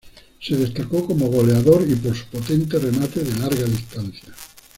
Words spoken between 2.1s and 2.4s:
su